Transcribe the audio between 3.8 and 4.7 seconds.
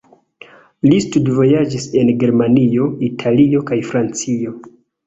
Francio.